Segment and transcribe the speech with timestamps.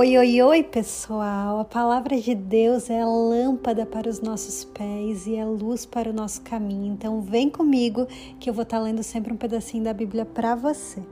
[0.00, 1.58] Oi, oi, oi, pessoal!
[1.58, 6.12] A palavra de Deus é lâmpada para os nossos pés e é luz para o
[6.12, 6.92] nosso caminho.
[6.92, 8.06] Então, vem comigo
[8.38, 11.02] que eu vou estar lendo sempre um pedacinho da Bíblia para você.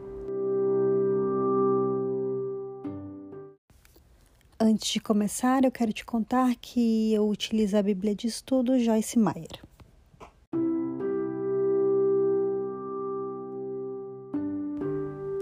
[4.61, 9.18] Antes de começar, eu quero te contar que eu utilizo a Bíblia de Estudo Joyce
[9.18, 9.64] Meyer.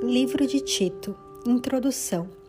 [0.03, 1.15] Livro de Tito
[1.47, 2.43] Introdução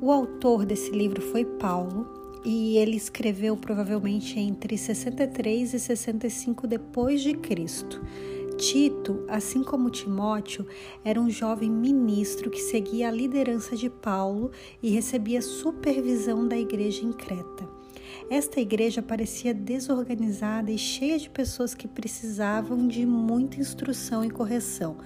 [0.00, 2.06] o autor desse livro foi Paulo
[2.44, 8.00] e ele escreveu provavelmente entre 63 e 65 depois de Cristo.
[8.56, 10.66] Tito, assim como Timóteo,
[11.04, 14.50] era um jovem ministro que seguia a liderança de Paulo
[14.82, 17.68] e recebia supervisão da igreja em Creta.
[18.30, 24.96] Esta igreja parecia desorganizada e cheia de pessoas que precisavam de muita instrução e correção,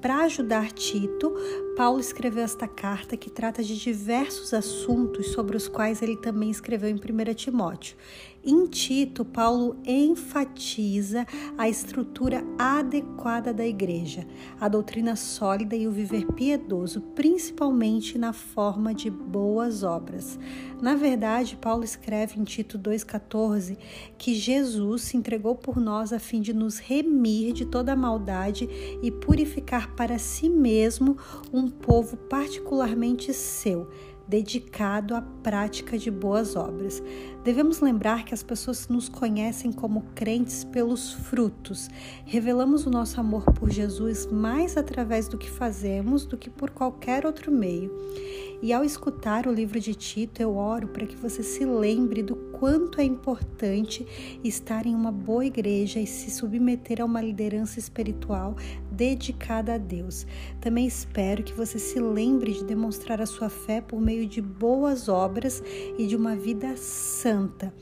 [0.00, 1.34] para ajudar Tito,
[1.76, 6.88] Paulo escreveu esta carta que trata de diversos assuntos sobre os quais ele também escreveu
[6.88, 7.96] em 1 Timóteo.
[8.42, 11.26] Em Tito, Paulo enfatiza
[11.58, 14.26] a estrutura adequada da igreja,
[14.58, 20.38] a doutrina sólida e o viver piedoso, principalmente na forma de boas obras.
[20.80, 23.76] Na verdade, Paulo escreve em Tito 2,14
[24.16, 28.66] que Jesus se entregou por nós a fim de nos remir de toda maldade
[29.02, 31.16] e purificar para si mesmo
[31.52, 33.88] um povo particularmente seu
[34.30, 37.02] dedicado à prática de boas obras.
[37.42, 41.88] Devemos lembrar que as pessoas nos conhecem como crentes pelos frutos.
[42.24, 47.26] Revelamos o nosso amor por Jesus mais através do que fazemos do que por qualquer
[47.26, 47.90] outro meio.
[48.62, 52.36] E ao escutar o livro de Tito, eu oro para que você se lembre do
[52.36, 54.06] quanto é importante
[54.44, 58.54] estar em uma boa igreja e se submeter a uma liderança espiritual
[59.00, 60.26] dedicada a Deus.
[60.60, 65.08] Também espero que você se lembre de demonstrar a sua fé por meio de boas
[65.08, 65.62] obras
[65.96, 67.72] e de uma vida santa.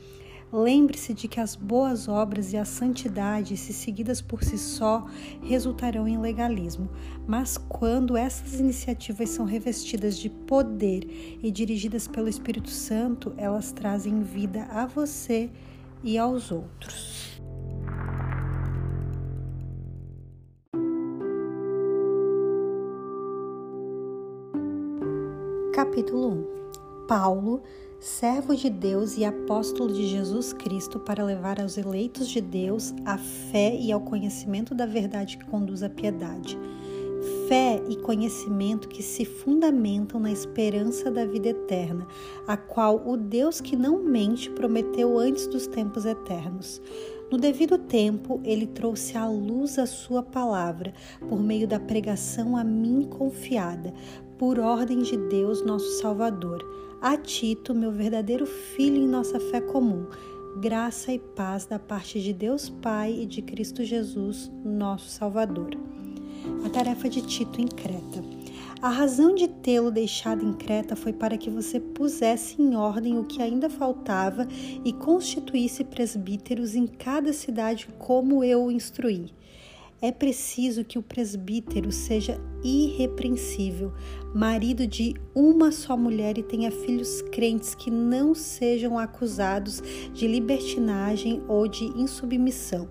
[0.51, 5.05] Lembre-se de que as boas obras e a santidade, se seguidas por si só,
[5.43, 6.89] resultarão em legalismo,
[7.27, 14.23] mas quando essas iniciativas são revestidas de poder e dirigidas pelo Espírito Santo, elas trazem
[14.23, 15.49] vida a você
[16.01, 17.38] e aos outros.
[25.79, 27.61] Capítulo 1 Paulo
[28.01, 33.17] servo de Deus e apóstolo de Jesus Cristo para levar aos eleitos de Deus a
[33.17, 36.59] fé e ao conhecimento da verdade que conduz à piedade.
[37.47, 42.05] Fé e conhecimento que se fundamentam na esperança da vida eterna,
[42.45, 46.81] a qual o Deus que não mente prometeu antes dos tempos eternos.
[47.31, 50.93] No devido tempo, ele trouxe à luz a sua palavra,
[51.29, 53.93] por meio da pregação a mim confiada,
[54.39, 56.65] por ordem de Deus, nosso Salvador
[57.01, 60.05] a Tito, meu verdadeiro filho em nossa fé comum,
[60.61, 65.71] graça e paz da parte de Deus Pai e de Cristo Jesus, nosso Salvador.
[66.65, 68.23] A tarefa de Tito em Creta.
[68.81, 73.25] A razão de tê-lo deixado em Creta foi para que você pusesse em ordem o
[73.25, 74.47] que ainda faltava
[74.85, 79.33] e constituísse presbíteros em cada cidade, como eu o instruí.
[80.01, 83.91] É preciso que o presbítero seja irrepreensível,
[84.33, 89.83] marido de uma só mulher e tenha filhos crentes que não sejam acusados
[90.13, 92.87] de libertinagem ou de insubmissão.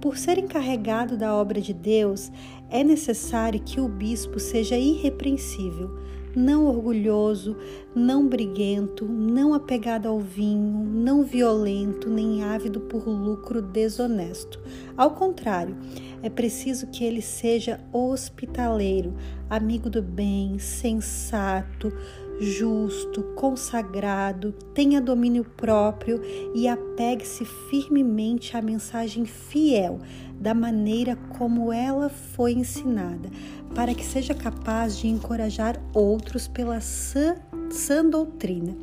[0.00, 2.30] Por ser encarregado da obra de Deus,
[2.70, 5.90] é necessário que o bispo seja irrepreensível
[6.34, 7.56] não orgulhoso,
[7.94, 14.60] não briguento, não apegado ao vinho, não violento, nem ávido por lucro desonesto.
[14.96, 15.76] Ao contrário,
[16.22, 19.14] é preciso que ele seja hospitaleiro,
[19.48, 21.92] amigo do bem, sensato,
[22.40, 26.22] justo, consagrado, tenha domínio próprio
[26.54, 30.00] e apegue-se firmemente à mensagem fiel,
[30.40, 33.28] da maneira como ela foi ensinada,
[33.74, 37.36] para que seja capaz de encorajar outros pela sã,
[37.70, 38.74] sã doutrina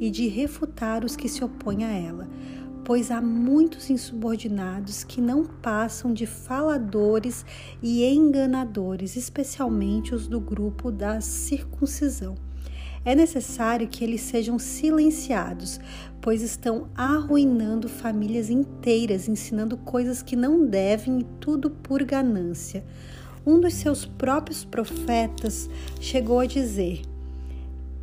[0.00, 2.26] e de refutar os que se opõem a ela.
[2.84, 7.44] Pois há muitos insubordinados que não passam de faladores
[7.80, 12.34] e enganadores, especialmente os do grupo da circuncisão
[13.04, 15.80] é necessário que eles sejam silenciados,
[16.20, 22.84] pois estão arruinando famílias inteiras, ensinando coisas que não devem e tudo por ganância.
[23.44, 25.68] Um dos seus próprios profetas
[26.00, 27.02] chegou a dizer: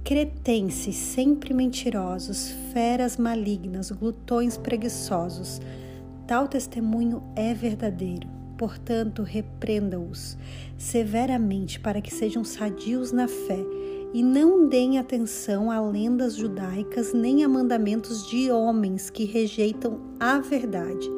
[0.03, 5.61] Cretenses sempre mentirosos, feras malignas, glutões preguiçosos.
[6.27, 8.27] Tal testemunho é verdadeiro.
[8.57, 10.37] Portanto, repreenda-os
[10.77, 13.63] severamente para que sejam sadios na fé
[14.13, 20.39] e não deem atenção a lendas judaicas nem a mandamentos de homens que rejeitam a
[20.39, 21.09] verdade.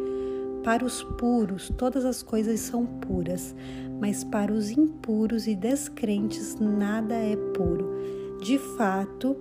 [0.63, 3.55] Para os puros, todas as coisas são puras,
[3.99, 7.89] mas para os impuros e descrentes, nada é puro.
[8.41, 9.35] De fato,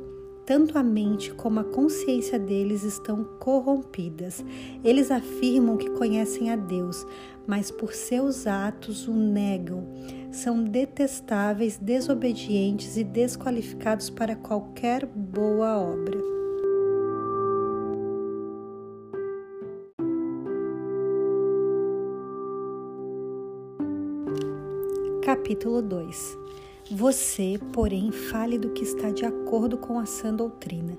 [0.46, 4.44] tanto a mente como a consciência deles estão corrompidas.
[4.82, 7.06] Eles afirmam que conhecem a Deus,
[7.46, 9.86] mas por seus atos o negam.
[10.30, 16.18] São detestáveis, desobedientes e desqualificados para qualquer boa obra.
[25.24, 26.38] Capítulo 2
[26.92, 30.98] Você, porém, fale do que está de acordo com a sã doutrina.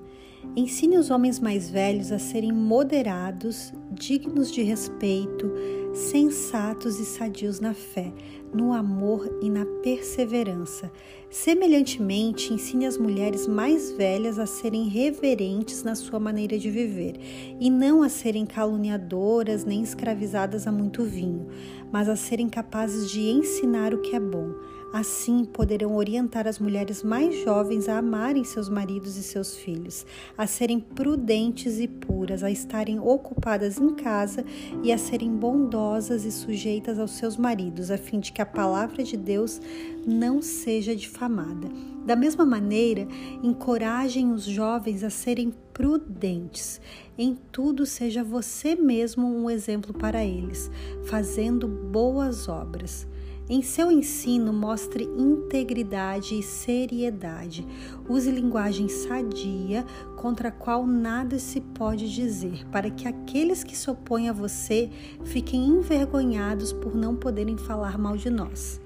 [0.56, 5.52] Ensine os homens mais velhos a serem moderados, dignos de respeito,
[5.92, 8.10] sensatos e sadios na fé,
[8.54, 10.90] no amor e na perseverança.
[11.28, 17.20] Semelhantemente, ensine as mulheres mais velhas a serem reverentes na sua maneira de viver,
[17.60, 21.48] e não a serem caluniadoras nem escravizadas a muito vinho,
[21.92, 24.54] mas a serem capazes de ensinar o que é bom.
[24.92, 30.04] Assim poderão orientar as mulheres mais jovens a amarem seus maridos e seus filhos,
[30.36, 34.44] a serem prudentes e puras, a estarem ocupadas em casa
[34.82, 39.02] e a serem bondosas e sujeitas aos seus maridos, a fim de que a palavra
[39.02, 39.60] de Deus
[40.06, 41.68] não seja difamada.
[42.04, 43.06] Da mesma maneira,
[43.42, 46.80] encorajem os jovens a serem prudentes.
[47.16, 50.70] Em tudo, seja você mesmo um exemplo para eles,
[51.04, 53.06] fazendo boas obras.
[53.48, 57.66] Em seu ensino, mostre integridade e seriedade.
[58.08, 59.84] Use linguagem sadia,
[60.16, 64.88] contra a qual nada se pode dizer, para que aqueles que se opõem a você
[65.24, 68.80] fiquem envergonhados por não poderem falar mal de nós.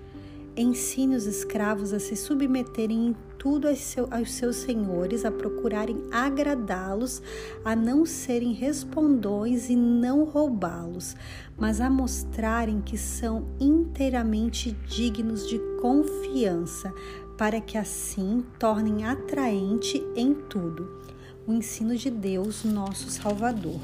[0.57, 6.03] Ensine os escravos a se submeterem em tudo aos, seu, aos seus senhores, a procurarem
[6.11, 7.23] agradá-los,
[7.65, 11.15] a não serem respondões e não roubá-los,
[11.57, 16.93] mas a mostrarem que são inteiramente dignos de confiança,
[17.39, 21.01] para que assim tornem atraente em tudo
[21.47, 23.79] o ensino de Deus, nosso Salvador.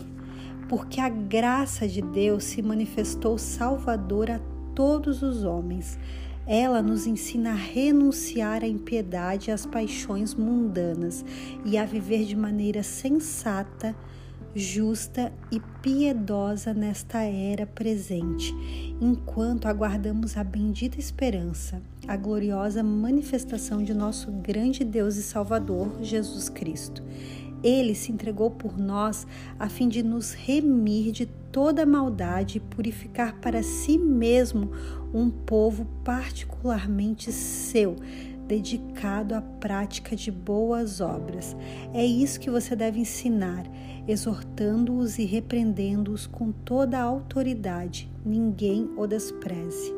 [0.69, 4.41] Porque a graça de Deus se manifestou salvador a
[4.75, 5.97] todos os homens
[6.47, 11.25] ela nos ensina a renunciar à impiedade e às paixões mundanas
[11.65, 13.95] e a viver de maneira sensata,
[14.55, 18.55] justa e piedosa nesta era presente,
[19.01, 26.49] enquanto aguardamos a bendita esperança, a gloriosa manifestação de nosso grande Deus e Salvador, Jesus
[26.49, 27.03] Cristo.
[27.63, 29.27] Ele se entregou por nós
[29.59, 34.73] a fim de nos remir de toda maldade e purificar para si mesmo
[35.13, 37.95] um povo particularmente seu,
[38.49, 41.55] dedicado à prática de boas obras.
[41.93, 43.65] É isso que você deve ensinar,
[44.09, 48.11] exortando-os e repreendendo-os com toda a autoridade.
[48.25, 49.93] Ninguém o despreze.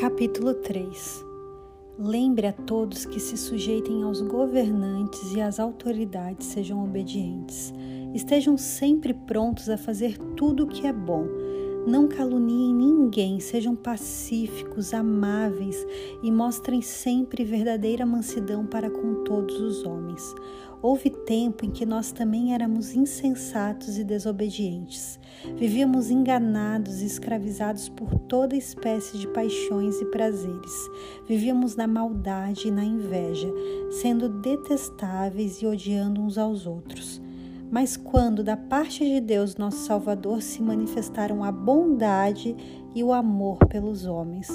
[0.00, 1.23] Capítulo 3
[1.96, 7.72] Lembre a todos que se sujeitem aos governantes e às autoridades sejam obedientes.
[8.12, 11.24] Estejam sempre prontos a fazer tudo o que é bom.
[11.86, 15.86] Não caluniem ninguém, sejam pacíficos, amáveis
[16.20, 20.34] e mostrem sempre verdadeira mansidão para com todos os homens.
[20.84, 25.18] Houve tempo em que nós também éramos insensatos e desobedientes.
[25.56, 30.90] Vivíamos enganados e escravizados por toda espécie de paixões e prazeres.
[31.26, 33.50] Vivíamos na maldade e na inveja,
[33.92, 37.18] sendo detestáveis e odiando uns aos outros.
[37.70, 42.54] Mas quando da parte de Deus, nosso Salvador, se manifestaram a bondade
[42.94, 44.48] e o amor pelos homens,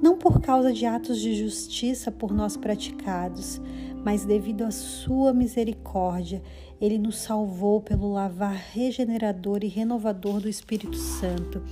[0.00, 3.60] não por causa de atos de justiça por nós praticados,
[4.04, 6.42] mas devido à sua misericórdia,
[6.80, 11.62] ele nos salvou pelo lavar regenerador e renovador do Espírito Santo,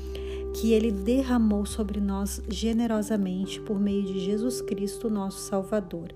[0.54, 6.08] que ele derramou sobre nós generosamente por meio de Jesus Cristo, nosso Salvador.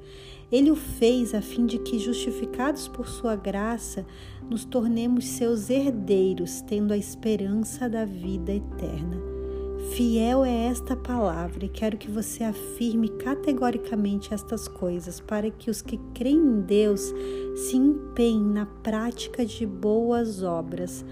[0.51, 4.05] Ele o fez a fim de que, justificados por sua graça,
[4.51, 9.32] nos tornemos seus herdeiros, tendo a esperança da vida eterna.
[9.95, 15.83] Fiel é esta palavra e quero que você afirme categoricamente estas coisas, para que os
[15.83, 17.13] que creem em Deus
[17.55, 21.05] se empenhem na prática de boas obras.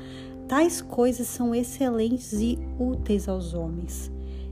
[0.48, 4.10] Tais coisas são excelentes e úteis aos homens.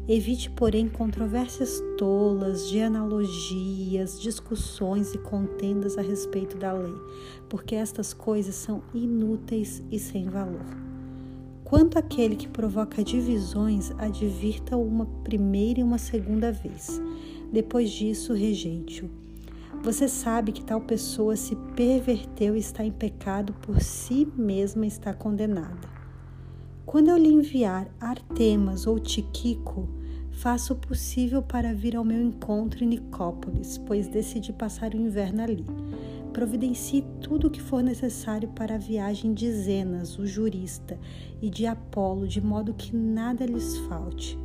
[0.08, 6.94] Evite, porém, controvérsias tolas, genealogias, discussões e contendas a respeito da lei,
[7.48, 10.87] porque estas coisas são inúteis e sem valor.
[11.68, 16.98] Quanto àquele que provoca divisões, advirta uma primeira e uma segunda vez.
[17.52, 19.10] Depois disso, rejeite-o.
[19.82, 25.12] Você sabe que tal pessoa se perverteu e está em pecado por si mesma está
[25.12, 25.86] condenada.
[26.86, 29.86] Quando eu lhe enviar Artemas ou Tiquico,
[30.30, 35.42] faça o possível para vir ao meu encontro em Nicópolis, pois decidi passar o inverno
[35.42, 35.66] ali.
[36.38, 40.96] Providencie tudo o que for necessário para a viagem de Zenas, o jurista,
[41.42, 44.38] e de Apolo, de modo que nada lhes falte.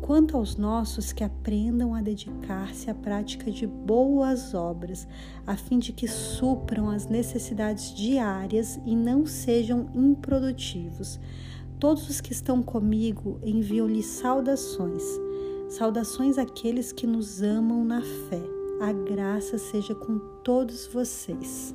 [0.00, 5.06] Quanto aos nossos, que aprendam a dedicar-se à prática de boas obras,
[5.46, 11.20] a fim de que supram as necessidades diárias e não sejam improdutivos
[11.78, 15.04] Todos os que estão comigo enviam-lhe saudações.
[15.68, 18.59] Saudações àqueles que nos amam na fé.
[18.80, 21.74] A graça seja com todos vocês.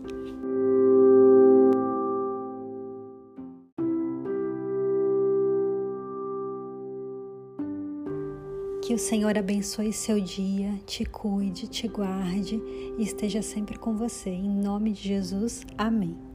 [8.82, 12.60] Que o Senhor abençoe seu dia, te cuide, te guarde
[12.98, 14.32] e esteja sempre com você.
[14.32, 16.35] Em nome de Jesus, amém.